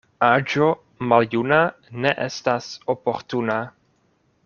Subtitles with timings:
[0.27, 0.69] Aĝo
[1.11, 1.59] maljuna
[2.07, 3.63] ne estas oportuna.